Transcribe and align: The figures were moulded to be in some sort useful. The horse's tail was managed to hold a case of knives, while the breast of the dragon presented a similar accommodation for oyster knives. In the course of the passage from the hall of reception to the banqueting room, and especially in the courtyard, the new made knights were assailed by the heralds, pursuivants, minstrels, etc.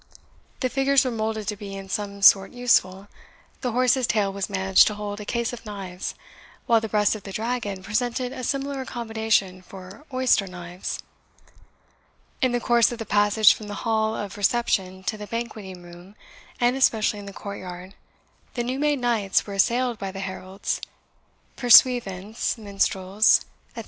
The 0.61 0.69
figures 0.69 1.05
were 1.05 1.11
moulded 1.11 1.47
to 1.49 1.55
be 1.55 1.75
in 1.77 1.87
some 1.87 2.23
sort 2.23 2.49
useful. 2.53 3.07
The 3.61 3.71
horse's 3.71 4.07
tail 4.07 4.33
was 4.33 4.49
managed 4.49 4.87
to 4.87 4.95
hold 4.95 5.21
a 5.21 5.25
case 5.25 5.53
of 5.53 5.63
knives, 5.63 6.15
while 6.65 6.81
the 6.81 6.89
breast 6.89 7.13
of 7.13 7.21
the 7.21 7.31
dragon 7.31 7.83
presented 7.83 8.33
a 8.33 8.43
similar 8.43 8.81
accommodation 8.81 9.61
for 9.61 10.03
oyster 10.11 10.47
knives. 10.47 11.03
In 12.41 12.51
the 12.51 12.59
course 12.59 12.91
of 12.91 12.97
the 12.97 13.05
passage 13.05 13.53
from 13.53 13.67
the 13.67 13.85
hall 13.85 14.15
of 14.15 14.37
reception 14.37 15.03
to 15.03 15.17
the 15.19 15.27
banqueting 15.27 15.83
room, 15.83 16.15
and 16.59 16.75
especially 16.75 17.19
in 17.19 17.27
the 17.27 17.31
courtyard, 17.31 17.93
the 18.55 18.63
new 18.63 18.79
made 18.79 18.97
knights 19.01 19.45
were 19.45 19.53
assailed 19.53 19.99
by 19.99 20.11
the 20.11 20.21
heralds, 20.21 20.81
pursuivants, 21.55 22.57
minstrels, 22.57 23.41
etc. 23.75 23.79